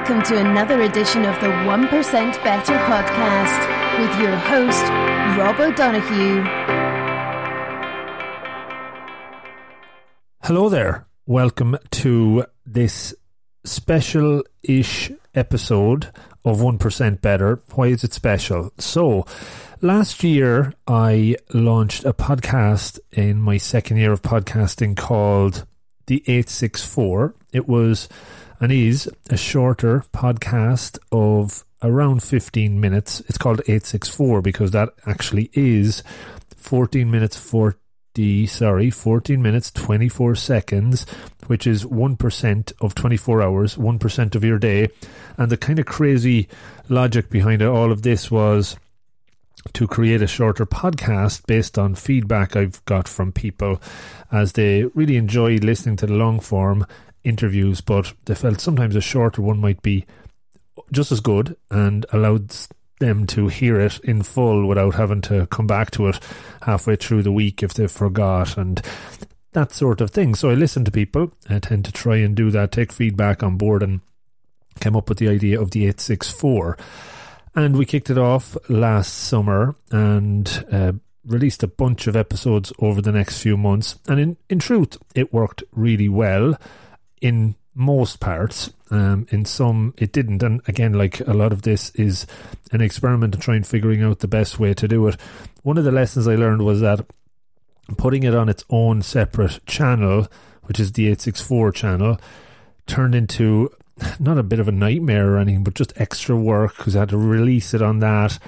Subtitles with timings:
[0.00, 4.82] welcome to another edition of the 1% Better podcast with your host,
[5.38, 6.42] Rob O'Donoghue.
[10.42, 11.06] Hello there.
[11.26, 13.14] Welcome to this
[13.64, 16.10] special ish episode
[16.46, 17.60] of 1% Better.
[17.74, 18.72] Why is it special?
[18.78, 19.26] So,
[19.82, 25.66] last year I launched a podcast in my second year of podcasting called
[26.06, 27.34] The 864.
[27.52, 28.08] It was
[28.60, 33.20] and is a shorter podcast of around 15 minutes.
[33.20, 36.02] It's called 864 because that actually is
[36.56, 41.06] 14 minutes 40, sorry, 14 minutes 24 seconds,
[41.46, 44.88] which is 1% of 24 hours, 1% of your day.
[45.38, 46.48] And the kind of crazy
[46.88, 48.76] logic behind all of this was
[49.72, 53.80] to create a shorter podcast based on feedback I've got from people
[54.32, 56.86] as they really enjoy listening to the long form
[57.24, 60.06] interviews, but they felt sometimes a shorter one might be
[60.92, 62.52] just as good and allowed
[62.98, 66.20] them to hear it in full without having to come back to it
[66.62, 68.82] halfway through the week if they forgot and
[69.52, 70.34] that sort of thing.
[70.34, 71.32] So I listen to people.
[71.48, 74.00] I tend to try and do that, take feedback on board, and
[74.78, 76.78] came up with the idea of the 864.
[77.56, 80.92] And we kicked it off last summer and uh,
[81.24, 83.98] released a bunch of episodes over the next few months.
[84.08, 86.56] And in, in truth, it worked really well
[87.20, 88.72] in most parts.
[88.90, 90.42] Um, in some, it didn't.
[90.42, 92.26] And again, like a lot of this is
[92.72, 95.16] an experiment to try and figuring out the best way to do it.
[95.62, 97.06] One of the lessons I learned was that
[97.96, 100.26] putting it on its own separate channel,
[100.64, 102.20] which is the 864 channel,
[102.86, 103.70] turned into
[104.18, 107.10] not a bit of a nightmare or anything, but just extra work because I had
[107.10, 108.38] to release it on that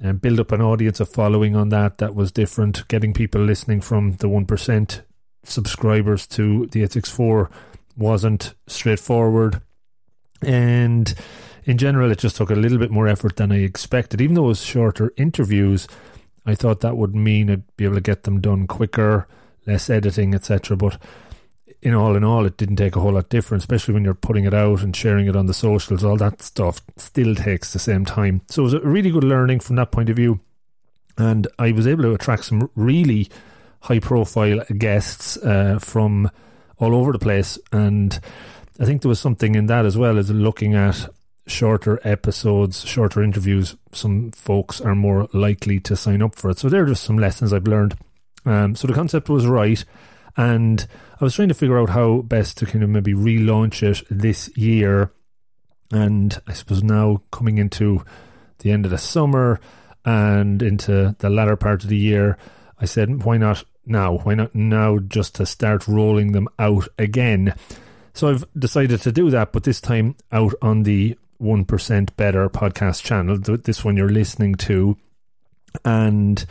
[0.00, 3.80] and build up an audience of following on that that was different, getting people listening
[3.80, 5.00] from the 1%
[5.44, 7.50] subscribers to the 864
[7.96, 9.60] wasn't straightforward.
[10.42, 11.14] And
[11.64, 14.20] in general, it just took a little bit more effort than I expected.
[14.20, 15.88] Even though it was shorter interviews,
[16.46, 19.26] I thought that would mean I'd be able to get them done quicker,
[19.66, 20.76] less editing, etc.
[20.76, 21.00] But
[21.80, 24.44] in all in all, it didn't take a whole lot different, especially when you're putting
[24.44, 26.04] it out and sharing it on the socials.
[26.04, 28.42] All that stuff still takes the same time.
[28.48, 30.40] So it was a really good learning from that point of view.
[31.16, 33.30] And I was able to attract some really
[33.80, 36.30] high profile guests uh, from
[36.78, 37.58] all over the place.
[37.72, 38.18] And
[38.80, 41.08] I think there was something in that as well as looking at
[41.46, 43.76] shorter episodes, shorter interviews.
[43.92, 46.58] Some folks are more likely to sign up for it.
[46.58, 47.96] So there are just some lessons I've learned.
[48.46, 49.84] Um, so the concept was right.
[50.36, 50.86] And
[51.20, 54.50] I was trying to figure out how best to kind of maybe relaunch it this
[54.56, 55.12] year.
[55.92, 58.04] And I suppose now coming into
[58.58, 59.60] the end of the summer
[60.04, 62.36] and into the latter part of the year,
[62.78, 64.18] I said, why not now?
[64.18, 67.54] Why not now just to start rolling them out again?
[68.12, 73.02] So I've decided to do that, but this time out on the 1% Better podcast
[73.02, 74.96] channel, this one you're listening to,
[75.84, 76.44] and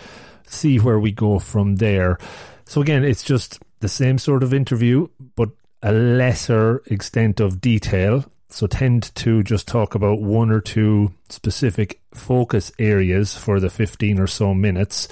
[0.45, 2.17] see where we go from there.
[2.65, 5.49] So again, it's just the same sort of interview, but
[5.81, 8.25] a lesser extent of detail.
[8.49, 14.19] So tend to just talk about one or two specific focus areas for the 15
[14.19, 15.07] or so minutes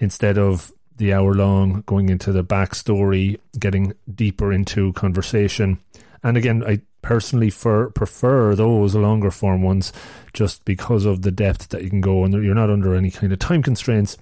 [0.00, 5.80] instead of the hour long, going into the backstory, getting deeper into conversation.
[6.22, 9.92] And again, I personally for, prefer those longer form ones
[10.32, 13.32] just because of the depth that you can go and you're not under any kind
[13.32, 14.16] of time constraints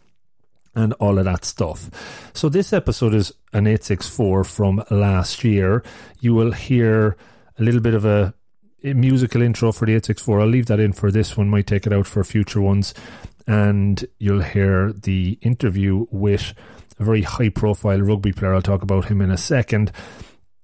[0.75, 1.91] and all of that stuff.
[2.35, 5.83] So this episode is an 864 from last year.
[6.21, 7.17] You will hear
[7.59, 8.35] a little bit of a,
[8.85, 10.41] musical intro for the 864.
[10.41, 12.95] I'll leave that in for this one, might take it out for future ones
[13.47, 16.55] and you'll hear the interview with
[16.99, 18.55] a very high profile rugby player.
[18.55, 19.93] I'll talk about him in a second.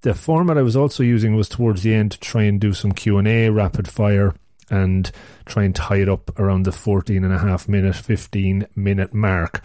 [0.03, 2.93] The format I was also using was towards the end to try and do some
[2.93, 4.35] Q&A, rapid fire,
[4.71, 5.11] and
[5.47, 9.65] try and tie it up around the 14 and a half minute, 15 minute mark.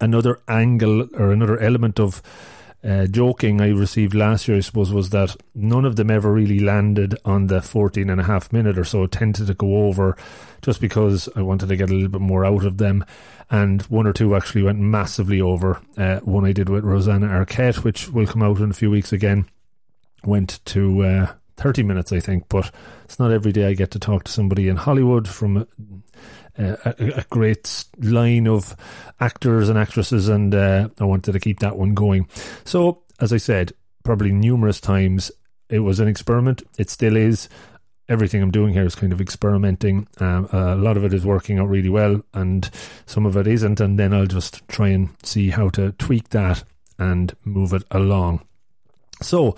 [0.00, 2.22] Another angle or another element of
[2.82, 6.60] uh, joking I received last year, I suppose, was that none of them ever really
[6.60, 9.06] landed on the 14 and a half minute or so.
[9.06, 10.16] tended to go over
[10.62, 13.04] just because I wanted to get a little bit more out of them.
[13.50, 15.80] And one or two actually went massively over.
[15.96, 19.12] Uh, one I did with Rosanna Arquette, which will come out in a few weeks
[19.12, 19.46] again,
[20.24, 22.48] went to uh, 30 minutes, I think.
[22.48, 22.70] But
[23.04, 25.66] it's not every day I get to talk to somebody in Hollywood from
[26.58, 28.76] a, a, great line of
[29.20, 32.28] actors and actresses, and uh, I wanted to keep that one going.
[32.64, 33.72] So, as I said,
[34.04, 35.30] probably numerous times,
[35.68, 36.62] it was an experiment.
[36.78, 37.48] It still is.
[38.08, 40.08] Everything I'm doing here is kind of experimenting.
[40.18, 42.68] Um, a lot of it is working out really well, and
[43.06, 43.78] some of it isn't.
[43.80, 46.64] And then I'll just try and see how to tweak that
[46.98, 48.42] and move it along.
[49.22, 49.54] So,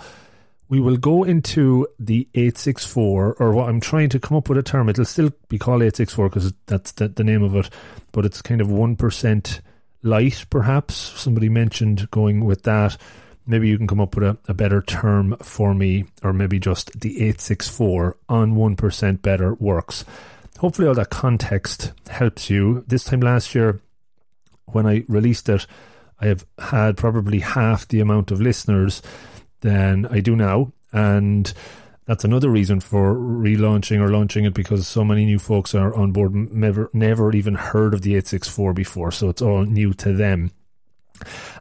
[0.69, 4.63] we will go into the 864, or what I'm trying to come up with a
[4.63, 4.89] term.
[4.89, 7.69] It'll still be called 864 because that's the, the name of it,
[8.11, 9.59] but it's kind of 1%
[10.03, 10.95] light, perhaps.
[10.95, 12.97] Somebody mentioned going with that.
[13.45, 16.99] Maybe you can come up with a, a better term for me, or maybe just
[16.99, 20.05] the 864 on 1% better works.
[20.59, 22.85] Hopefully, all that context helps you.
[22.87, 23.81] This time last year,
[24.67, 25.67] when I released it,
[26.21, 29.01] I have had probably half the amount of listeners
[29.63, 30.71] than I do now.
[30.91, 31.51] And
[32.05, 36.11] that's another reason for relaunching or launching it because so many new folks are on
[36.11, 39.11] board, never, never even heard of the 864 before.
[39.11, 40.51] So it's all new to them.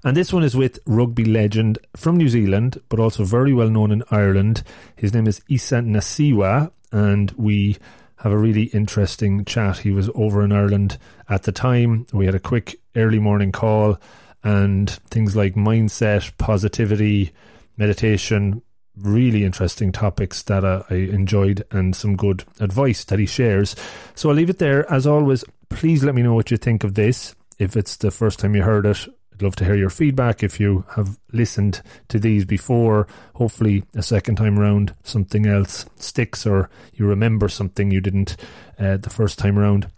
[0.02, 3.92] And this one is with rugby legend from New Zealand, but also very well known
[3.92, 4.64] in Ireland.
[4.96, 7.78] His name is Isa Nacewa, and we
[8.16, 9.78] have a really interesting chat.
[9.78, 12.06] He was over in Ireland at the time.
[12.12, 14.00] We had a quick early morning call,
[14.42, 17.30] and things like mindset, positivity,
[17.76, 18.62] meditation,
[18.96, 23.74] really interesting topics that uh, I enjoyed and some good advice that he shares.
[24.14, 24.90] So I'll leave it there.
[24.92, 27.34] As always, please let me know what you think of this.
[27.58, 30.42] If it's the first time you heard it, I'd love to hear your feedback.
[30.42, 36.46] If you have listened to these before, hopefully a second time around something else sticks
[36.46, 38.36] or you remember something you didn't
[38.78, 39.88] uh, the first time around.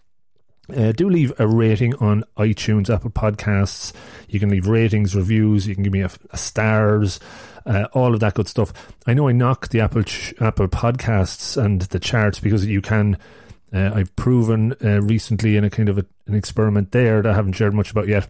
[0.69, 3.93] Uh, do leave a rating on iTunes, Apple Podcasts.
[4.29, 5.67] You can leave ratings, reviews.
[5.67, 7.19] You can give me a, a stars,
[7.65, 8.73] uh, all of that good stuff.
[9.05, 13.17] I know I knock the Apple ch- Apple Podcasts and the charts because you can.
[13.73, 17.35] Uh, I've proven uh, recently in a kind of a, an experiment there that I
[17.35, 18.29] haven't shared much about yet.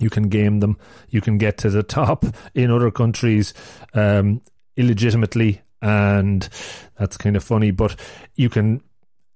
[0.00, 0.78] You can game them.
[1.10, 2.24] You can get to the top
[2.54, 3.54] in other countries
[3.92, 4.40] um,
[4.76, 6.48] illegitimately, and
[6.98, 7.70] that's kind of funny.
[7.70, 7.96] But
[8.34, 8.82] you can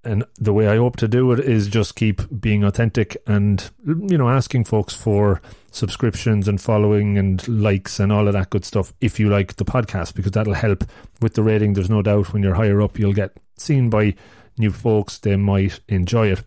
[0.08, 4.16] and the way I hope to do it is just keep being authentic and you
[4.16, 8.93] know asking folks for subscriptions and following and likes and all of that good stuff
[9.00, 10.84] if you like the podcast because that'll help
[11.20, 11.75] with the rating.
[11.75, 14.14] There's no doubt when you're higher up you'll get seen by
[14.58, 15.19] new folks.
[15.19, 16.43] They might enjoy it.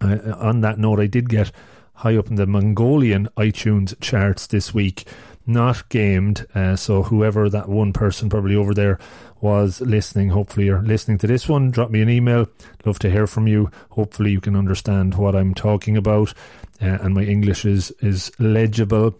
[0.00, 1.50] Uh, on that note I did get
[1.94, 5.06] high up in the Mongolian iTunes charts this week.
[5.46, 8.98] Not gamed uh, so whoever that one person probably over there
[9.42, 10.30] was listening.
[10.30, 11.70] Hopefully, you're listening to this one.
[11.70, 12.48] Drop me an email.
[12.86, 13.70] Love to hear from you.
[13.90, 16.32] Hopefully, you can understand what I'm talking about,
[16.80, 19.18] uh, and my English is is legible.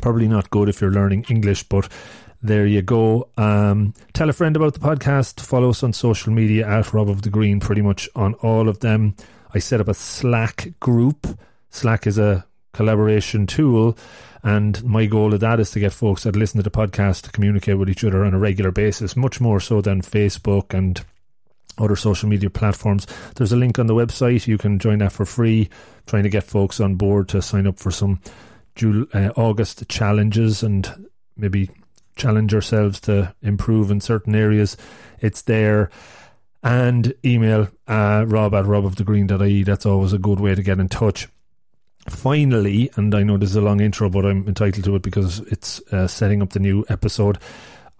[0.00, 1.88] Probably not good if you're learning English, but
[2.42, 3.28] there you go.
[3.36, 5.40] Um, tell a friend about the podcast.
[5.40, 8.80] Follow us on social media at Rob of the Green, pretty much on all of
[8.80, 9.16] them.
[9.52, 11.26] I set up a Slack group.
[11.70, 13.96] Slack is a collaboration tool
[14.42, 17.32] and my goal of that is to get folks that listen to the podcast to
[17.32, 21.04] communicate with each other on a regular basis, much more so than Facebook and
[21.78, 23.06] other social media platforms.
[23.36, 24.46] There's a link on the website.
[24.46, 25.68] You can join that for free.
[26.06, 28.20] Trying to get folks on board to sign up for some
[28.74, 31.70] Jul- uh, August challenges and maybe
[32.16, 34.76] challenge ourselves to improve in certain areas.
[35.20, 35.90] It's there.
[36.62, 39.62] And email uh, rob at robofthegreen.ie.
[39.62, 41.28] That's always a good way to get in touch
[42.08, 45.40] finally, and I know this is a long intro, but I'm entitled to it because
[45.40, 47.38] it's uh, setting up the new episode.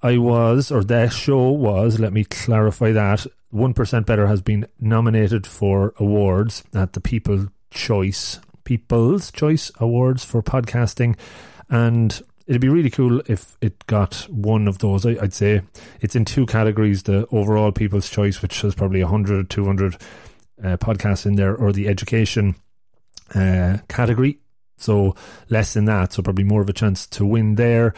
[0.02, 3.26] I was, or that show was, let me clarify that.
[3.52, 10.42] 1% Better has been nominated for awards at the People Choice, People's Choice Awards for
[10.42, 11.16] podcasting.
[11.68, 15.04] And it'd be really cool if it got one of those.
[15.04, 15.62] I, would say
[16.00, 19.98] it's in two categories the overall People's Choice, which has probably 100, 200 uh,
[20.78, 22.54] podcasts in there, or the education
[23.34, 24.38] uh, category.
[24.76, 25.14] So
[25.50, 27.94] less than that, so probably more of a chance to win there.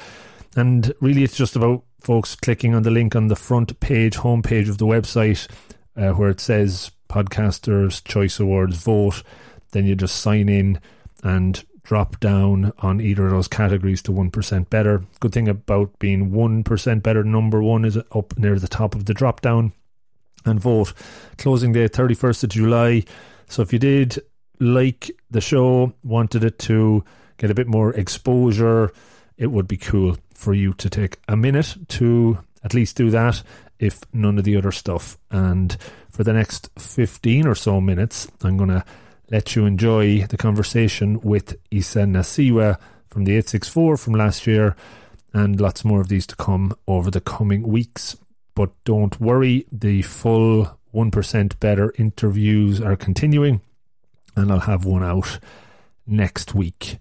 [0.56, 4.68] And really, it's just about folks clicking on the link on the front page, homepage
[4.68, 5.48] of the website,
[5.96, 9.22] uh, where it says Podcasters Choice Awards vote.
[9.70, 10.80] Then you just sign in
[11.22, 15.04] and drop down on either of those categories to 1% better.
[15.20, 19.14] Good thing about being 1% better, number one is up near the top of the
[19.14, 19.72] drop down
[20.44, 20.92] and vote.
[21.38, 23.04] Closing date 31st of July.
[23.48, 24.20] So if you did
[24.62, 27.04] like the show, wanted it to
[27.36, 28.92] get a bit more exposure,
[29.36, 33.42] it would be cool for you to take a minute to at least do that,
[33.80, 35.18] if none of the other stuff.
[35.32, 35.76] And
[36.10, 38.84] for the next 15 or so minutes, I'm going to
[39.30, 42.78] let you enjoy the conversation with Isa Nacewa
[43.08, 44.76] from the 864 from last year,
[45.32, 48.16] and lots more of these to come over the coming weeks.
[48.54, 53.60] But don't worry, the full 1% better interviews are continuing
[54.36, 55.38] and I'll have one out
[56.06, 56.98] next week.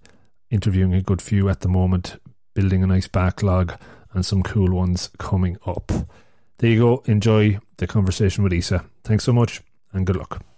[0.49, 2.19] Interviewing a good few at the moment,
[2.53, 3.73] building a nice backlog,
[4.13, 5.91] and some cool ones coming up.
[6.57, 7.03] There you go.
[7.05, 8.85] Enjoy the conversation with Isa.
[9.03, 9.61] Thanks so much,
[9.93, 10.50] and good luck.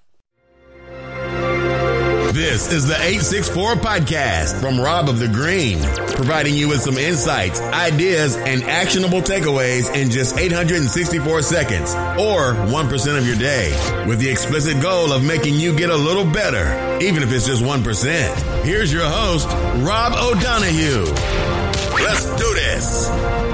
[2.33, 5.79] This is the 864 podcast from Rob of the Green,
[6.15, 13.17] providing you with some insights, ideas, and actionable takeaways in just 864 seconds or 1%
[13.19, 13.69] of your day
[14.07, 17.61] with the explicit goal of making you get a little better, even if it's just
[17.61, 18.63] 1%.
[18.63, 19.47] Here's your host,
[19.85, 21.05] Rob O'Donoghue.
[22.01, 23.52] Let's do this.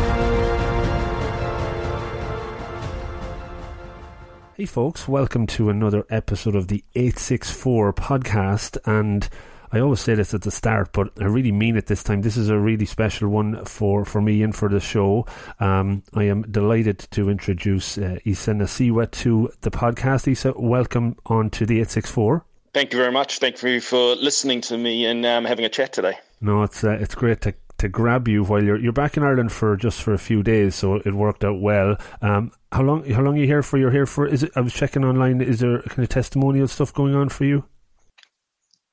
[4.59, 8.77] Hey, folks, welcome to another episode of the 864 podcast.
[8.83, 9.29] And
[9.71, 12.23] I always say this at the start, but I really mean it this time.
[12.23, 15.25] This is a really special one for, for me and for the show.
[15.61, 20.27] Um, I am delighted to introduce uh, Isa Nacewa to the podcast.
[20.27, 22.43] Isa, welcome on to the 864.
[22.73, 23.39] Thank you very much.
[23.39, 26.19] Thank you for listening to me and um, having a chat today.
[26.41, 29.51] No, it's uh, it's great to to grab you while you're you're back in Ireland
[29.51, 31.97] for just for a few days, so it worked out well.
[32.21, 33.77] Um, how long how long are you here for?
[33.77, 34.27] You're here for?
[34.27, 34.51] Is it?
[34.55, 35.41] I was checking online.
[35.41, 37.65] Is there kind of testimonial stuff going on for you?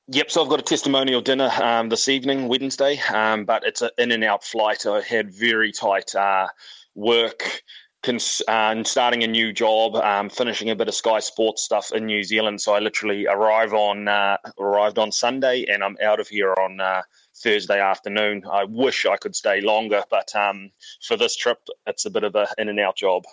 [0.09, 3.89] Yep, so I've got a testimonial dinner um, this evening, Wednesday, um, but it's an
[3.97, 4.85] in and out flight.
[4.85, 6.47] I had very tight uh,
[6.95, 7.61] work
[8.03, 12.05] cons- uh, starting a new job, um, finishing a bit of Sky Sports stuff in
[12.05, 12.61] New Zealand.
[12.61, 16.79] So I literally arrive on uh, arrived on Sunday, and I'm out of here on
[16.79, 17.01] uh,
[17.43, 18.43] Thursday afternoon.
[18.51, 22.35] I wish I could stay longer, but um, for this trip, it's a bit of
[22.35, 23.23] a in and out job.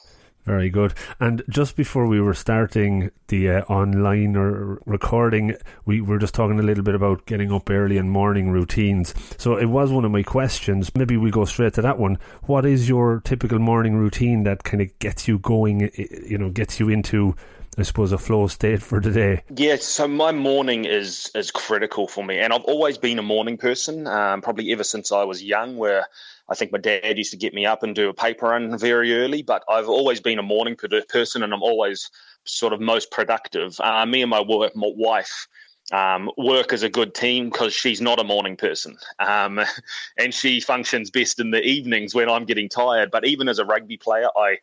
[0.44, 0.92] Very good.
[1.20, 5.56] And just before we were starting the uh, online or recording,
[5.86, 9.14] we were just talking a little bit about getting up early and morning routines.
[9.38, 10.94] So it was one of my questions.
[10.94, 12.18] Maybe we go straight to that one.
[12.42, 16.78] What is your typical morning routine that kind of gets you going, you know, gets
[16.78, 17.34] you into
[17.76, 19.36] I suppose a flow state for today?
[19.36, 19.42] day.
[19.56, 23.56] Yeah, so my morning is is critical for me, and I've always been a morning
[23.56, 25.76] person, um, probably ever since I was young.
[25.76, 26.06] Where
[26.48, 29.14] I think my dad used to get me up and do a paper run very
[29.14, 32.10] early, but I've always been a morning person, and I'm always
[32.44, 33.80] sort of most productive.
[33.80, 35.48] Uh, me and my, work, my wife.
[35.92, 39.60] Um, work as a good team because she's not a morning person um,
[40.16, 43.10] and she functions best in the evenings when I'm getting tired.
[43.10, 44.56] But even as a rugby player, I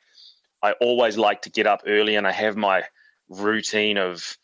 [0.64, 2.86] I always like to get up early and I have my
[3.32, 4.38] routine of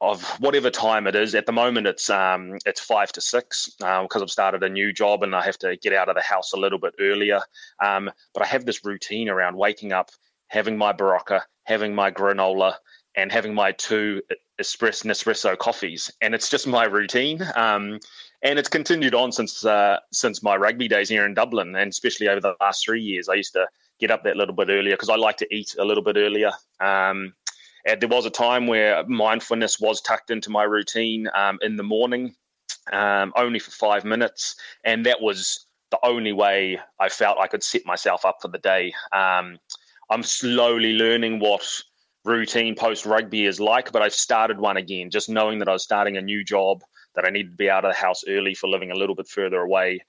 [0.00, 1.34] of whatever time it is.
[1.34, 4.92] At the moment, it's um, it's five to six because um, I've started a new
[4.92, 7.40] job and I have to get out of the house a little bit earlier.
[7.84, 10.10] Um, but I have this routine around waking up,
[10.48, 12.76] having my Berocca, having my granola,
[13.14, 14.22] and having my two
[14.60, 17.42] espresso Nespresso coffees, and it's just my routine.
[17.54, 17.98] Um,
[18.42, 22.28] and it's continued on since uh, since my rugby days here in Dublin, and especially
[22.28, 23.28] over the last three years.
[23.28, 23.66] I used to
[23.98, 26.52] get up that little bit earlier because I like to eat a little bit earlier.
[26.80, 27.34] Um,
[27.86, 31.82] and there was a time where mindfulness was tucked into my routine um, in the
[31.82, 32.34] morning,
[32.92, 37.62] um, only for five minutes, and that was the only way I felt I could
[37.62, 38.92] set myself up for the day.
[39.12, 39.58] Um,
[40.10, 41.62] I'm slowly learning what
[42.24, 45.82] routine post rugby is like, but I've started one again, just knowing that I was
[45.82, 46.82] starting a new job,
[47.14, 49.28] that I needed to be out of the house early for living a little bit
[49.28, 50.00] further away.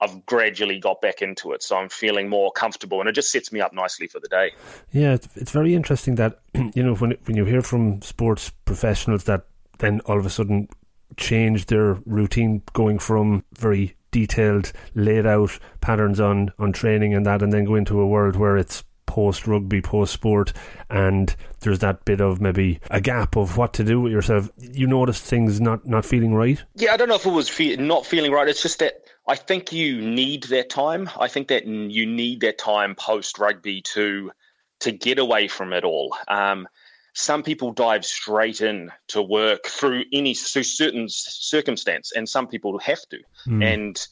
[0.00, 3.52] I've gradually got back into it, so I'm feeling more comfortable, and it just sets
[3.52, 4.52] me up nicely for the day.
[4.92, 6.38] Yeah, it's, it's very interesting that
[6.74, 9.44] you know when when you hear from sports professionals that
[9.78, 10.68] then all of a sudden
[11.16, 17.42] change their routine, going from very detailed, laid out patterns on on training and that,
[17.42, 20.52] and then go into a world where it's post rugby, post sport,
[20.88, 24.48] and there's that bit of maybe a gap of what to do with yourself.
[24.56, 26.62] You notice things not not feeling right.
[26.76, 28.48] Yeah, I don't know if it was fe- not feeling right.
[28.48, 31.08] It's just that I think you need that time.
[31.16, 34.32] I think that you need that time post rugby to
[34.80, 36.16] to get away from it all.
[36.26, 36.66] Um,
[37.12, 42.76] some people dive straight in to work through any through certain circumstance, and some people
[42.80, 43.20] have to.
[43.46, 43.74] Mm.
[43.74, 44.08] And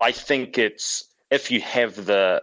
[0.00, 2.42] I think it's if you have the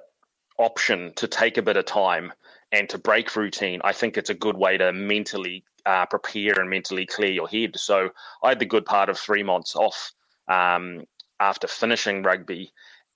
[0.57, 2.31] option to take a bit of time
[2.71, 6.69] and to break routine, I think it's a good way to mentally uh, prepare and
[6.69, 7.77] mentally clear your head.
[7.77, 10.13] So I had the good part of three months off
[10.51, 11.05] um,
[11.41, 12.71] after finishing rugby.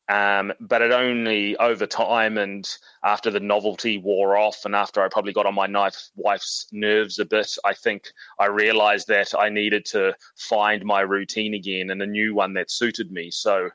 [0.07, 2.69] Um, but it only over time and
[3.03, 7.17] after the novelty wore off, and after I probably got on my knife, wife's nerves
[7.17, 12.01] a bit, I think I realized that I needed to find my routine again and
[12.01, 13.31] a new one that suited me.
[13.31, 13.69] So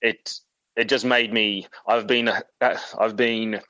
[0.00, 0.40] it
[0.76, 1.68] it just made me.
[1.86, 3.60] I've been uh, I've been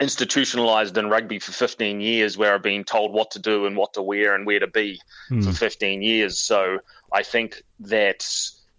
[0.00, 3.94] institutionalized in rugby for 15 years where I've been told what to do and what
[3.94, 5.00] to wear and where to be
[5.30, 5.44] mm.
[5.44, 6.38] for 15 years.
[6.38, 6.78] So
[7.12, 8.24] I think that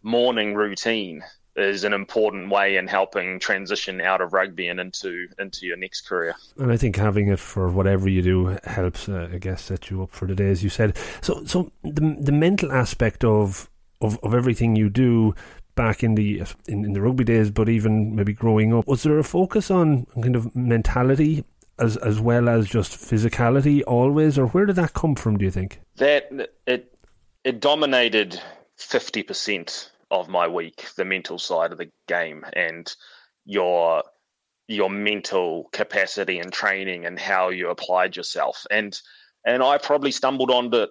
[0.03, 1.23] morning routine
[1.55, 6.01] is an important way in helping transition out of rugby and into into your next
[6.01, 6.35] career.
[6.57, 10.03] And I think having it for whatever you do helps, uh, I guess, set you
[10.03, 10.97] up for the day, as you said.
[11.21, 13.69] So, so the the mental aspect of
[14.01, 15.35] of, of everything you do
[15.75, 19.19] back in the in, in the rugby days, but even maybe growing up, was there
[19.19, 21.45] a focus on kind of mentality
[21.79, 25.37] as as well as just physicality always, or where did that come from?
[25.37, 26.31] Do you think that
[26.65, 26.97] it
[27.43, 28.41] it dominated
[28.75, 32.93] fifty percent of my week, the mental side of the game, and
[33.45, 34.03] your
[34.67, 38.65] your mental capacity and training and how you applied yourself.
[38.71, 38.99] And
[39.45, 40.89] and I probably stumbled onto it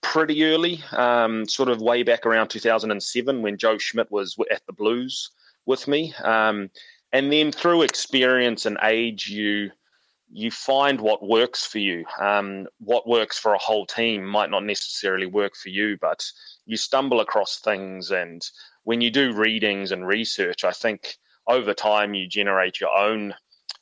[0.00, 4.72] pretty early, um, sort of way back around 2007 when Joe Schmidt was at the
[4.72, 5.30] Blues
[5.66, 6.14] with me.
[6.22, 6.70] Um,
[7.12, 9.70] and then through experience and age, you
[10.30, 12.04] you find what works for you.
[12.20, 16.22] Um, what works for a whole team might not necessarily work for you, but
[16.68, 18.12] you stumble across things.
[18.12, 18.48] And
[18.84, 21.16] when you do readings and research, I think
[21.48, 23.34] over time you generate your own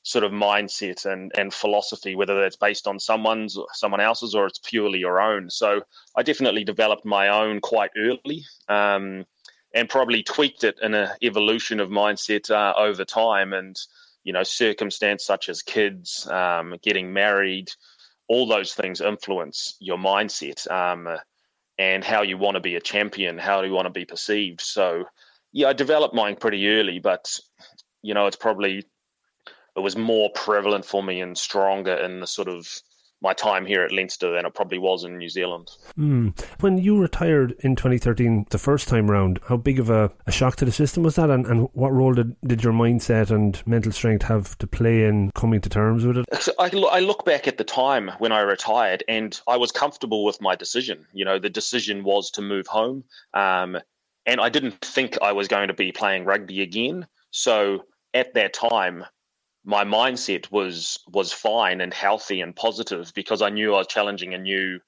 [0.04, 4.60] sort of mindset and, and philosophy, whether that's based on someone's someone else's or it's
[4.60, 5.50] purely your own.
[5.50, 5.82] So
[6.16, 9.26] I definitely developed my own quite early um,
[9.74, 13.52] and probably tweaked it in an evolution of mindset uh, over time.
[13.52, 13.76] And,
[14.22, 17.72] you know, circumstance such as kids, um, getting married,
[18.28, 21.18] all those things influence your mindset um,
[21.78, 24.60] and how you want to be a champion, how do you want to be perceived.
[24.60, 25.04] So,
[25.52, 27.30] yeah, I developed mine pretty early, but,
[28.02, 28.84] you know, it's probably
[29.76, 32.66] it was more prevalent for me and stronger in the sort of
[33.22, 35.70] my time here at Leinster than it probably was in New Zealand.
[35.98, 36.38] Mm.
[36.60, 40.56] When you retired in 2013, the first time round, how big of a, a shock
[40.56, 41.30] to the system was that?
[41.30, 45.30] And, and what role did, did your mindset and mental strength have to play in
[45.32, 46.26] coming to terms with it?
[46.40, 50.24] So I, I look back at the time when I retired and I was comfortable
[50.24, 51.06] with my decision.
[51.12, 53.04] You know, the decision was to move home.
[53.32, 53.78] Um,
[54.26, 57.06] and I didn't think I was going to be playing rugby again.
[57.30, 59.04] So at that time,
[59.66, 64.32] my mindset was was fine and healthy and positive because I knew I was challenging
[64.32, 64.78] a new,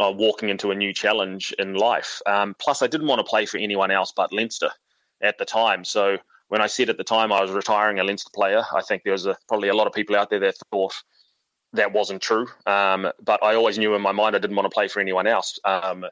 [0.00, 2.22] uh, walking into a new challenge in life.
[2.26, 4.70] Um, plus, I didn't want to play for anyone else but Leinster
[5.22, 5.84] at the time.
[5.84, 6.16] So
[6.48, 9.12] when I said at the time I was retiring a Leinster player, I think there
[9.12, 10.94] was a, probably a lot of people out there that thought
[11.74, 12.46] that wasn't true.
[12.66, 15.26] Um, but I always knew in my mind I didn't want to play for anyone
[15.26, 15.58] else.
[15.64, 16.06] Um,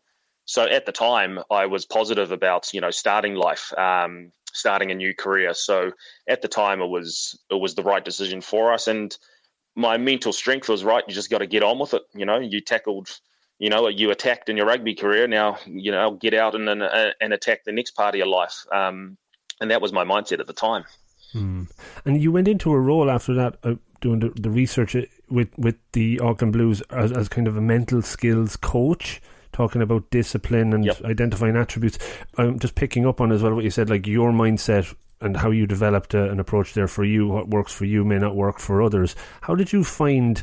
[0.45, 3.73] so at the time, I was positive about you know starting life.
[3.78, 5.54] Um, starting a new career.
[5.54, 5.93] So
[6.28, 9.17] at the time, it was it was the right decision for us, and
[9.76, 11.04] my mental strength was right.
[11.06, 12.02] You just got to get on with it.
[12.15, 13.08] You know, you tackled,
[13.58, 15.26] you know, you attacked in your rugby career.
[15.26, 16.82] Now, you know, get out and and,
[17.21, 18.65] and attack the next part of your life.
[18.73, 19.17] Um,
[19.60, 20.84] and that was my mindset at the time.
[21.32, 21.65] Hmm.
[22.04, 25.49] And you went into a role after that, uh, doing the, the, research uh, with
[25.56, 29.21] with the Auckland Blues as, as kind of a mental skills coach
[29.60, 31.04] talking about discipline and yep.
[31.04, 31.99] identifying attributes.
[32.38, 35.50] I'm just picking up on as well what you said, like your mindset and how
[35.50, 37.28] you developed a, an approach there for you.
[37.28, 39.14] What works for you may not work for others.
[39.42, 40.42] How did you find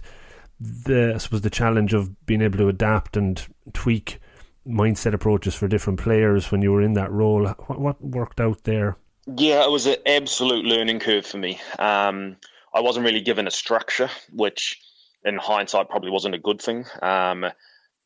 [0.59, 4.19] the, I suppose, the challenge of being able to adapt and tweak
[4.67, 7.47] mindset approaches for different players when you were in that role?
[7.47, 8.97] What, what worked out there?
[9.25, 11.59] Yeah, it was an absolute learning curve for me.
[11.79, 12.37] Um,
[12.71, 14.79] I wasn't really given a structure, which
[15.25, 16.85] in hindsight probably wasn't a good thing.
[17.01, 17.47] Um,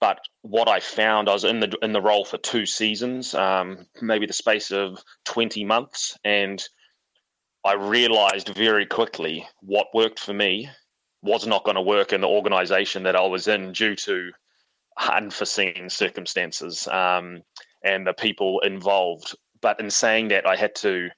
[0.01, 3.85] but what I found, I was in the in the role for two seasons, um,
[4.01, 6.61] maybe the space of twenty months, and
[7.63, 10.69] I realised very quickly what worked for me
[11.21, 14.31] was not going to work in the organisation that I was in due to
[14.97, 17.43] unforeseen circumstances um,
[17.83, 19.35] and the people involved.
[19.61, 21.09] But in saying that, I had to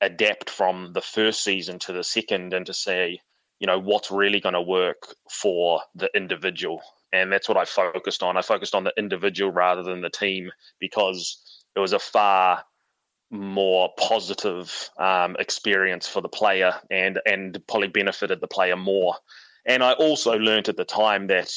[0.00, 3.20] adapt from the first season to the second and to say,
[3.60, 6.82] you know, what's really going to work for the individual
[7.14, 8.36] and that's what I focused on.
[8.36, 10.50] I focused on the individual rather than the team
[10.80, 12.64] because it was a far
[13.30, 19.14] more positive um, experience for the player and and probably benefited the player more.
[19.64, 21.52] And I also learned at the time that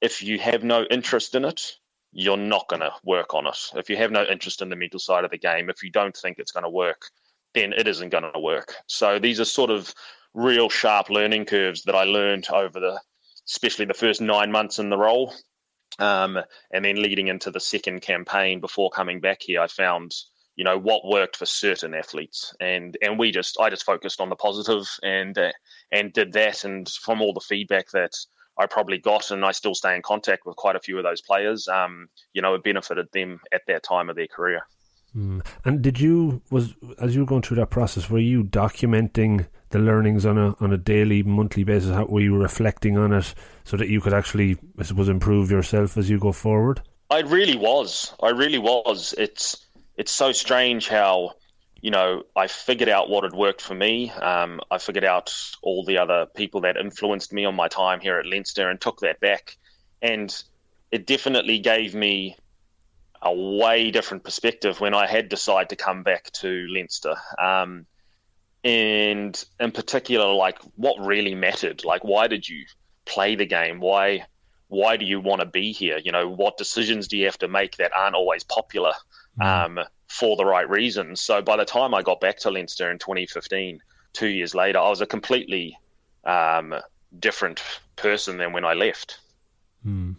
[0.00, 1.76] if you have no interest in it,
[2.12, 3.58] you're not going to work on it.
[3.76, 6.16] If you have no interest in the mental side of the game, if you don't
[6.16, 7.10] think it's going to work,
[7.54, 8.74] then it isn't going to work.
[8.86, 9.94] So these are sort of
[10.34, 13.00] real sharp learning curves that I learned over the
[13.48, 15.34] especially the first nine months in the role.
[15.98, 16.38] Um,
[16.72, 20.14] and then leading into the second campaign before coming back here, I found
[20.54, 24.28] you know what worked for certain athletes, and and we just I just focused on
[24.28, 25.52] the positive and uh,
[25.92, 26.64] and did that.
[26.64, 28.12] And from all the feedback that
[28.58, 31.22] I probably got, and I still stay in contact with quite a few of those
[31.22, 31.68] players.
[31.68, 34.62] Um, you know, it benefited them at that time of their career.
[35.16, 35.44] Mm.
[35.64, 39.78] And did you was as you were going through that process, were you documenting the
[39.78, 41.90] learnings on a on a daily, monthly basis?
[41.90, 45.96] How were you reflecting on it so that you could actually, I suppose, improve yourself
[45.96, 46.82] as you go forward?
[47.10, 48.14] I really was.
[48.22, 49.14] I really was.
[49.16, 49.66] It's
[49.96, 51.32] it's so strange how
[51.80, 54.10] you know I figured out what had worked for me.
[54.10, 58.18] Um, I figured out all the other people that influenced me on my time here
[58.18, 59.56] at Leinster and took that back,
[60.02, 60.34] and
[60.90, 62.36] it definitely gave me
[63.22, 67.14] a way different perspective when I had decided to come back to Leinster.
[67.38, 67.86] Um,
[68.64, 71.84] and in particular, like what really mattered.
[71.84, 72.64] Like, why did you
[73.04, 73.80] play the game?
[73.80, 74.26] Why
[74.68, 75.98] why do you want to be here?
[75.98, 78.92] You know, what decisions do you have to make that aren't always popular
[79.40, 79.46] mm.
[79.46, 81.22] um, for the right reasons?
[81.22, 83.80] So by the time I got back to Leinster in 2015,
[84.12, 85.78] two years later, I was a completely
[86.24, 86.74] um,
[87.18, 87.62] different
[87.96, 89.20] person than when I left.
[89.86, 90.16] Mm.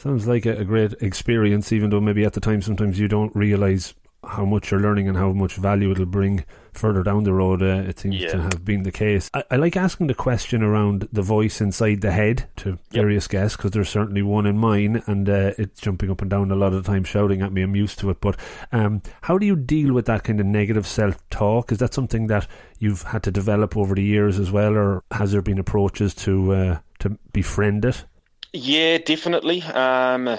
[0.00, 3.36] Sounds like a, a, great experience, even though maybe at the time sometimes you don't
[3.36, 3.92] realize
[4.26, 7.60] how much you're learning and how much value it'll bring further down the road.
[7.60, 8.30] Uh, it seems yeah.
[8.30, 9.28] to have been the case.
[9.34, 13.58] I, I, like asking the question around the voice inside the head to various guests
[13.58, 16.72] because there's certainly one in mine, and uh, it's jumping up and down a lot
[16.72, 17.60] of the time, shouting at me.
[17.60, 18.38] I'm used to it, but
[18.72, 21.72] um, how do you deal with that kind of negative self-talk?
[21.72, 22.46] Is that something that
[22.78, 26.52] you've had to develop over the years as well, or has there been approaches to
[26.54, 28.06] uh, to befriend it?
[28.52, 29.62] Yeah, definitely.
[29.62, 30.38] Um,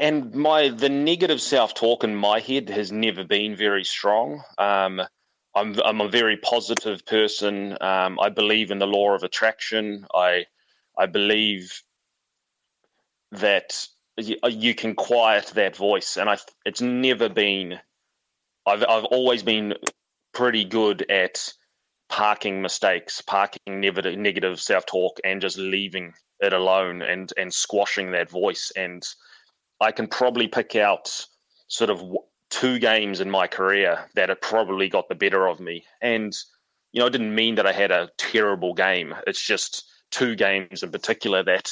[0.00, 4.42] and my the negative self talk in my head has never been very strong.
[4.58, 5.00] Um,
[5.54, 7.76] I'm I'm a very positive person.
[7.80, 10.06] Um, I believe in the law of attraction.
[10.14, 10.46] I
[10.96, 11.82] I believe
[13.32, 17.78] that you, you can quiet that voice, and I it's never been.
[18.66, 19.74] I've I've always been
[20.32, 21.52] pretty good at
[22.08, 28.12] parking mistakes, parking negative negative self talk, and just leaving it alone and and squashing
[28.12, 29.04] that voice and
[29.80, 31.26] I can probably pick out
[31.68, 32.02] sort of
[32.50, 35.84] two games in my career that have probably got the better of me.
[36.00, 36.34] And,
[36.92, 39.14] you know, it didn't mean that I had a terrible game.
[39.26, 41.70] It's just two games in particular that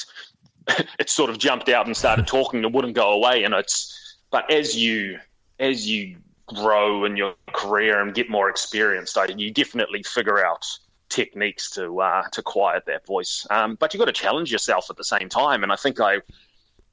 [0.99, 3.43] it sort of jumped out and started talking and wouldn't go away.
[3.43, 5.19] And it's, but as you,
[5.59, 10.65] as you grow in your career and get more experienced, you definitely figure out
[11.09, 13.45] techniques to, uh, to quiet that voice.
[13.49, 15.63] Um, but you've got to challenge yourself at the same time.
[15.63, 16.21] And I think I,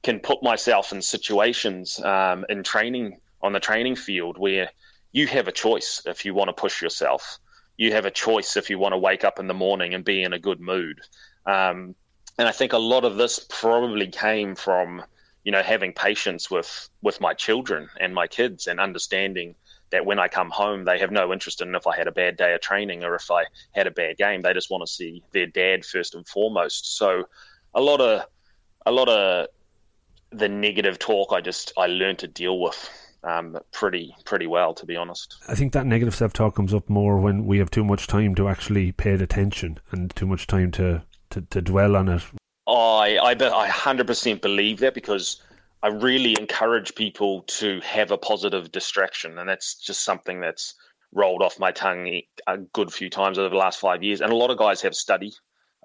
[0.04, 4.70] can put myself in situations um, in training on the training field where
[5.10, 7.38] you have a choice if you want to push yourself.
[7.76, 10.22] You have a choice if you want to wake up in the morning and be
[10.22, 11.00] in a good mood.
[11.46, 11.96] Um,
[12.38, 15.02] and I think a lot of this probably came from
[15.42, 19.54] you know having patience with with my children and my kids and understanding
[19.94, 22.36] that when I come home they have no interest in if I had a bad
[22.36, 24.42] day of training or if I had a bad game.
[24.42, 26.96] They just want to see their dad first and foremost.
[26.98, 27.24] So
[27.74, 28.26] a lot of
[28.86, 29.46] a lot of
[30.32, 32.90] the negative talk I just I learned to deal with
[33.22, 35.36] um, pretty pretty well, to be honest.
[35.46, 38.34] I think that negative self talk comes up more when we have too much time
[38.34, 42.22] to actually pay attention and too much time to, to, to dwell on it.
[42.66, 45.40] I I I hundred percent believe that because
[45.84, 50.74] I really encourage people to have a positive distraction, and that's just something that's
[51.12, 54.20] rolled off my tongue a good few times over the last five years.
[54.20, 55.32] And a lot of guys have study,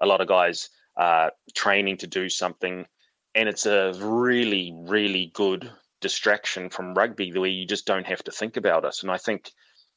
[0.00, 2.86] a lot of guys are training to do something
[3.34, 8.22] and it's a really, really good distraction from rugby the way you just don't have
[8.24, 8.96] to think about it.
[9.02, 9.50] And I think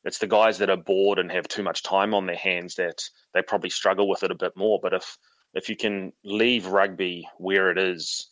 [0.03, 3.01] it's the guys that are bored and have too much time on their hands that
[3.33, 4.79] they probably struggle with it a bit more.
[4.81, 5.17] But if
[5.53, 8.29] if you can leave rugby where it is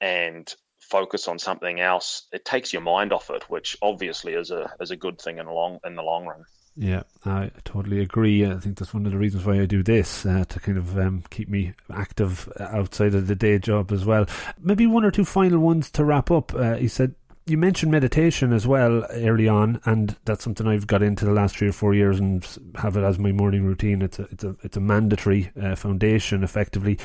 [0.00, 0.54] and
[0.88, 4.90] focus on something else, it takes your mind off it, which obviously is a is
[4.90, 6.44] a good thing in the long in the long run.
[6.80, 8.46] Yeah, I totally agree.
[8.46, 10.96] I think that's one of the reasons why I do this uh, to kind of
[10.96, 14.26] um, keep me active outside of the day job as well.
[14.60, 16.54] Maybe one or two final ones to wrap up.
[16.54, 17.16] Uh, he said
[17.48, 21.56] you mentioned meditation as well early on, and that's something I've got into the last
[21.56, 24.02] three or four years and have it as my morning routine.
[24.02, 26.98] It's a it's a it's a mandatory uh, foundation, effectively.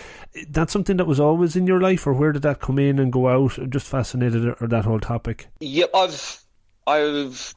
[0.49, 3.11] That's something that was always in your life, or where did that come in and
[3.11, 3.57] go out?
[3.57, 5.47] I'm just fascinated or that whole topic.
[5.59, 6.43] Yep, I've
[6.85, 7.55] I've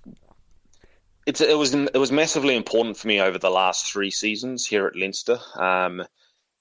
[1.26, 4.86] it's it was it was massively important for me over the last three seasons here
[4.86, 6.04] at Leinster, um,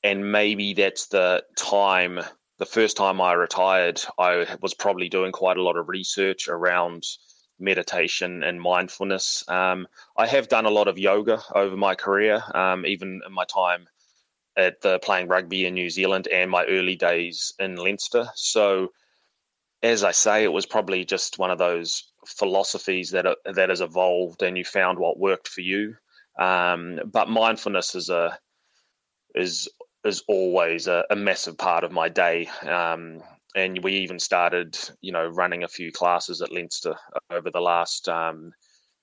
[0.03, 2.19] and maybe that's the time.
[2.58, 7.04] The first time I retired, I was probably doing quite a lot of research around
[7.60, 9.44] meditation and mindfulness.
[9.50, 9.88] Um,
[10.18, 13.88] I have done a lot of yoga over my career, um, even in my time
[14.58, 18.30] at the playing rugby in New Zealand and my early days in Leinster.
[18.36, 18.94] So,
[19.84, 23.82] as I say, it was probably just one of those philosophies that are, that has
[23.82, 25.96] evolved, and you found what worked for you.
[26.39, 28.38] Um, but mindfulness is a
[29.36, 29.68] is
[30.06, 32.48] is always a, a massive part of my day.
[32.62, 33.22] Um,
[33.56, 36.96] and we even started, you know, running a few classes at Leinster
[37.32, 38.54] over the last um,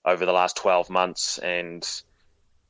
[0.05, 1.89] over the last twelve months, and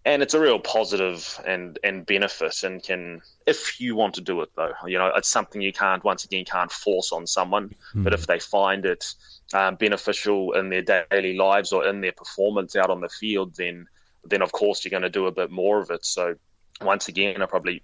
[0.05, 4.40] and it's a real positive and and benefit, and can if you want to do
[4.42, 8.05] it though, you know, it's something you can't once again can't force on someone, mm.
[8.05, 9.05] but if they find it
[9.53, 13.87] um, beneficial in their daily lives or in their performance out on the field, then
[14.25, 16.05] then of course you're going to do a bit more of it.
[16.05, 16.37] So
[16.81, 17.83] once again, I probably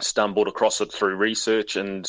[0.00, 2.08] stumbled across it through research and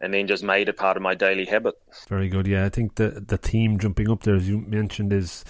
[0.00, 1.74] and then just made it part of my daily habit.
[2.08, 2.46] Very good.
[2.46, 5.44] Yeah, I think the the theme jumping up there, as you mentioned, is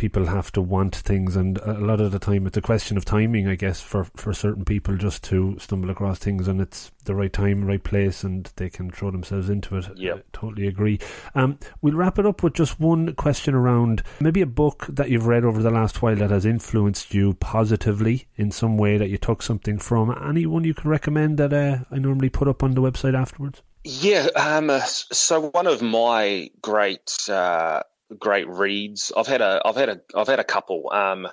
[0.00, 3.04] people have to want things, and a lot of the time it's a question of
[3.04, 7.14] timing, I guess, for for certain people just to stumble across things, and it's the
[7.14, 9.86] right time, right place, and they can throw themselves into it.
[9.96, 11.00] Yeah, totally agree.
[11.34, 15.26] Um, we'll wrap it up with just one question around maybe a book that you've
[15.26, 19.18] read over the last while that has influenced you positively in some way that you
[19.18, 20.16] took something from.
[20.26, 23.60] Anyone you can recommend that uh, I normally put up on the website afterwards?
[23.84, 27.82] Yeah, um, so one of my great uh,
[28.18, 30.90] great reads, I've had a I've had a I've had a couple.
[30.92, 31.28] Um,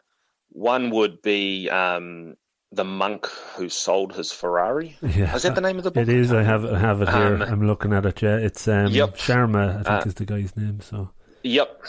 [0.49, 2.35] one would be um,
[2.71, 4.97] the monk who sold his Ferrari.
[5.01, 6.03] Yeah, is that the name of the book?
[6.03, 6.33] It is.
[6.33, 7.35] I have I have it here.
[7.35, 8.21] Um, I'm looking at it.
[8.21, 9.17] Yeah, it's um, yep.
[9.17, 9.79] Sharma.
[9.79, 10.81] I think uh, is the guy's name.
[10.81, 11.09] So.
[11.43, 11.83] Yep,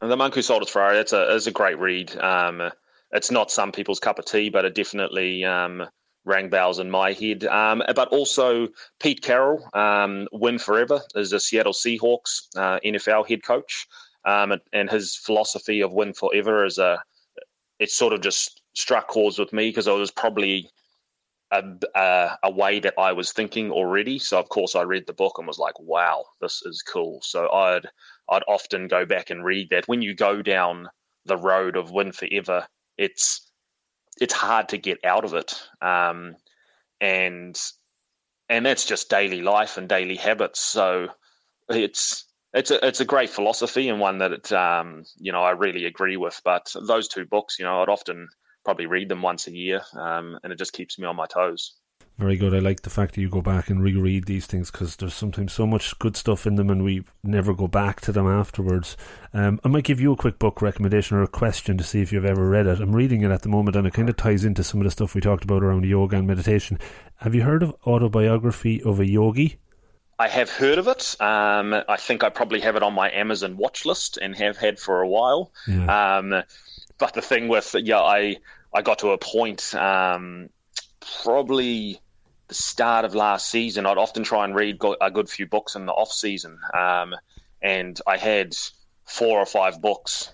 [0.00, 0.98] and the monk who sold his Ferrari.
[0.98, 2.16] It's a it's a great read.
[2.16, 2.70] Um,
[3.10, 5.86] it's not some people's cup of tea, but it definitely um,
[6.24, 7.44] rang bells in my head.
[7.44, 8.68] Um, but also
[9.00, 13.86] Pete Carroll, um, Win Forever, is a Seattle Seahawks uh, NFL head coach,
[14.28, 17.02] um, and his philosophy of win forever is a
[17.78, 20.68] it sort of just struck chords with me because it was probably
[21.50, 21.62] a,
[21.94, 24.18] a, a, way that I was thinking already.
[24.18, 27.20] So of course I read the book and was like, wow, this is cool.
[27.22, 27.86] So I'd
[28.28, 29.88] I'd often go back and read that.
[29.88, 30.88] When you go down
[31.24, 32.66] the road of win forever,
[32.98, 33.50] it's
[34.20, 36.36] it's hard to get out of it, um,
[37.00, 37.58] and
[38.50, 40.60] and that's just daily life and daily habits.
[40.60, 41.08] So
[41.70, 42.27] it's
[42.58, 45.84] it's a it's a great philosophy and one that it, um, you know I really
[45.84, 46.40] agree with.
[46.44, 48.28] But those two books, you know, I'd often
[48.64, 51.74] probably read them once a year, um, and it just keeps me on my toes.
[52.18, 52.52] Very good.
[52.52, 55.52] I like the fact that you go back and reread these things because there's sometimes
[55.52, 58.96] so much good stuff in them, and we never go back to them afterwards.
[59.32, 62.12] Um, I might give you a quick book recommendation or a question to see if
[62.12, 62.80] you've ever read it.
[62.80, 64.90] I'm reading it at the moment, and it kind of ties into some of the
[64.90, 66.80] stuff we talked about around yoga and meditation.
[67.18, 69.60] Have you heard of Autobiography of a Yogi?
[70.18, 71.16] I have heard of it.
[71.20, 74.78] Um, I think I probably have it on my Amazon watch list and have had
[74.78, 75.52] for a while.
[75.66, 76.18] Yeah.
[76.18, 76.42] Um,
[76.98, 78.38] but the thing with yeah, I
[78.74, 80.50] I got to a point um,
[81.22, 82.00] probably
[82.48, 85.86] the start of last season, I'd often try and read a good few books in
[85.86, 87.14] the off season, um,
[87.62, 88.56] and I had
[89.04, 90.32] four or five books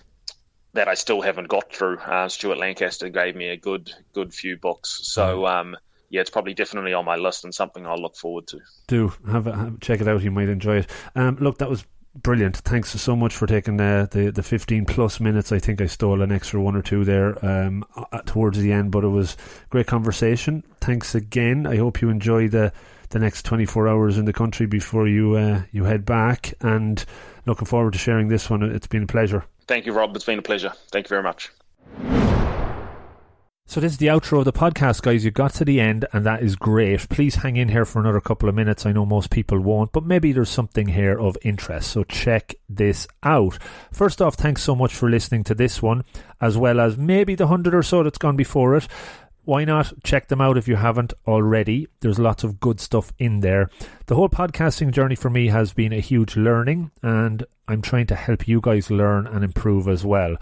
[0.73, 1.97] that I still haven't got through.
[1.99, 5.75] Uh, Stuart Lancaster gave me a good good few books, so mm.
[6.09, 8.59] Yeah, it's probably definitely on my list and something I'll look forward to.
[8.87, 10.23] Do have, a, have check it out.
[10.23, 10.89] You might enjoy it.
[11.15, 12.57] Um, look, that was brilliant.
[12.57, 15.51] Thanks so much for taking uh, the the fifteen plus minutes.
[15.51, 17.83] I think I stole an extra one or two there um,
[18.25, 19.35] towards the end, but it was
[19.69, 20.63] great conversation.
[20.81, 21.67] Thanks again.
[21.67, 22.71] I hope you enjoy the
[23.09, 26.53] the next twenty four hours in the country before you uh, you head back.
[26.61, 27.03] And
[27.45, 28.63] looking forward to sharing this one.
[28.63, 29.45] It's been a pleasure.
[29.67, 30.15] Thank you, Rob.
[30.15, 30.71] It's been a pleasure.
[30.91, 31.51] Thank you very much.
[33.67, 35.25] So this is the outro of the podcast, guys.
[35.25, 37.09] You got to the end, and that is great.
[37.09, 38.85] Please hang in here for another couple of minutes.
[38.85, 41.89] I know most people won't, but maybe there's something here of interest.
[41.89, 43.57] So check this out.
[43.91, 46.03] First off, thanks so much for listening to this one,
[46.39, 48.87] as well as maybe the hundred or so that's gone before it.
[49.45, 51.87] Why not check them out if you haven't already?
[52.01, 53.69] There's lots of good stuff in there.
[54.05, 58.15] The whole podcasting journey for me has been a huge learning, and I'm trying to
[58.15, 60.37] help you guys learn and improve as well.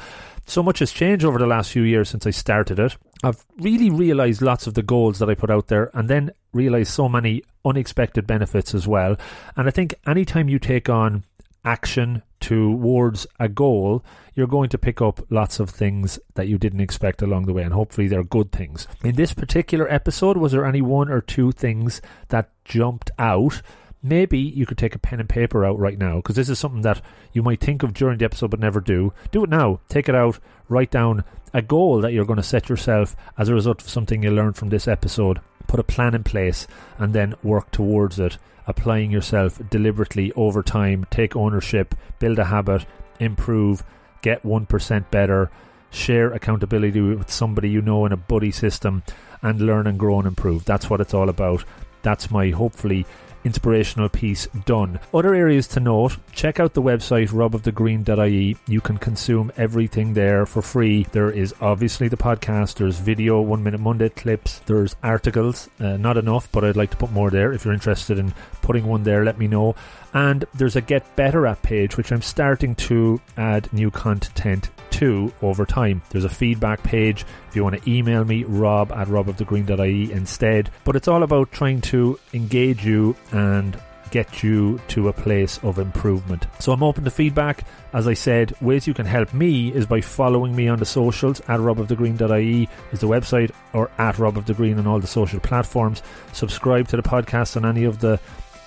[0.46, 2.98] So much has changed over the last few years since I started it.
[3.24, 6.92] I've really realized lots of the goals that I put out there and then realized
[6.92, 9.16] so many unexpected benefits as well.
[9.56, 11.24] And I think anytime you take on
[11.66, 14.04] action towards a goal,
[14.36, 17.64] you're going to pick up lots of things that you didn't expect along the way,
[17.64, 18.86] and hopefully they're good things.
[19.04, 23.62] In this particular episode, was there any one or two things that jumped out
[24.04, 26.82] maybe you could take a pen and paper out right now because this is something
[26.82, 29.14] that you might think of during the episode but never do.
[29.32, 29.80] Do it now.
[29.88, 30.38] Take it out.
[30.68, 34.22] Write down a goal that you're going to set yourself as a result of something
[34.22, 35.40] you learned from this episode.
[35.68, 38.38] Put a plan in place and then work towards it,
[38.68, 41.06] applying yourself deliberately over time.
[41.10, 42.86] Take ownership, build a habit,
[43.20, 43.84] improve,
[44.22, 45.50] get 1% better,
[45.92, 49.04] share accountability with somebody you know in a buddy system,
[49.42, 50.66] and learn and grow and improve.
[50.66, 51.64] That's what it's all about.
[52.02, 53.06] That's my hopefully
[53.44, 55.00] inspirational piece done.
[55.14, 58.58] Other areas to note check out the website robofthegreen.ie.
[58.68, 61.04] You can consume everything there for free.
[61.12, 65.70] There is obviously the podcast, there's video, one minute Monday clips, there's articles.
[65.80, 67.54] Uh, not enough, but I'd like to put more there.
[67.54, 69.76] If you're interested in putting one there, let me know.
[70.14, 75.34] And there's a Get Better app page, which I'm starting to add new content to
[75.42, 76.02] over time.
[76.10, 80.70] There's a feedback page if you want to email me, rob at robofthegreen.ie instead.
[80.84, 83.80] But it's all about trying to engage you and
[84.14, 86.46] get you to a place of improvement.
[86.60, 87.66] So I'm open to feedback.
[87.94, 91.40] As I said, ways you can help me is by following me on the socials
[91.48, 96.04] at robofthegreen.ie is the website or at robofthegreen on all the social platforms.
[96.32, 98.20] Subscribe to the podcast on any of the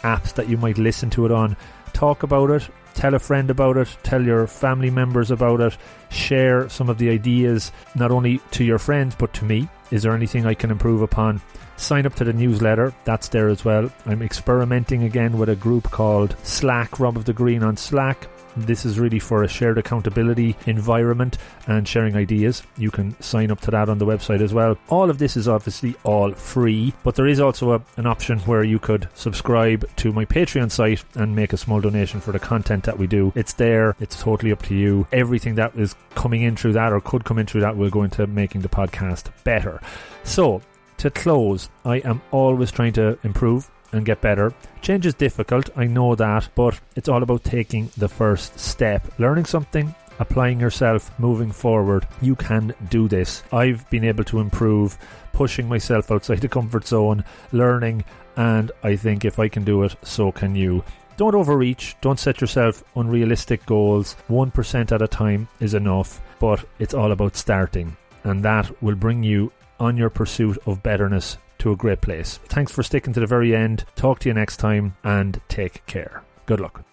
[0.07, 1.57] apps that you might listen to it on.
[1.93, 5.77] Talk about it Tell a friend about it, tell your family members about it,
[6.09, 9.69] share some of the ideas, not only to your friends, but to me.
[9.91, 11.43] Is there anything I can improve upon?
[11.77, 13.93] Sign up to the newsletter, that's there as well.
[14.07, 18.29] I'm experimenting again with a group called Slack, Rob of the Green on Slack.
[18.57, 22.63] This is really for a shared accountability environment and sharing ideas.
[22.79, 24.79] You can sign up to that on the website as well.
[24.89, 28.65] All of this is obviously all free, but there is also a, an option where
[28.65, 32.85] you could subscribe to my Patreon site and make a small donation for the content
[32.85, 33.33] that we do.
[33.35, 35.07] It's there, it's totally up to you.
[35.13, 38.03] Everything that is coming in through that or could come in through that will go
[38.03, 39.81] into making the podcast better.
[40.25, 40.63] So,
[40.99, 44.53] to close, I am always trying to improve and get better.
[44.83, 49.07] Change is difficult, I know that, but it's all about taking the first step.
[49.19, 52.07] Learning something, applying yourself, moving forward.
[52.23, 53.43] You can do this.
[53.53, 54.99] I've been able to improve,
[55.33, 58.05] pushing myself outside the comfort zone, learning,
[58.37, 60.85] and I think if I can do it, so can you.
[61.17, 64.17] Don't overreach, don't set yourself unrealistic goals.
[64.29, 69.23] 1% at a time is enough, but it's all about starting, and that will bring
[69.23, 72.39] you on your pursuit of betterness to a great place.
[72.47, 73.85] Thanks for sticking to the very end.
[73.95, 76.23] Talk to you next time and take care.
[76.47, 76.85] Good luck.